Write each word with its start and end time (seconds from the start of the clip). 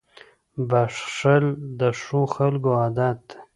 •بښل 0.69 1.45
د 1.79 1.81
ښو 2.01 2.21
خلکو 2.35 2.69
عادت 2.81 3.17
دی. 3.29 3.35